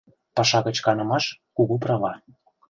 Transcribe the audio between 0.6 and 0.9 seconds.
гыч